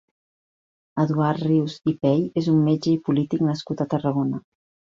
Eduard 1.03 1.43
Rius 1.49 1.75
i 1.93 1.95
Pey 2.07 2.25
és 2.43 2.49
un 2.55 2.59
metge 2.71 2.91
i 2.95 2.97
polític 3.07 3.47
nascut 3.51 3.87
a 3.87 3.91
Tarragona. 3.95 4.45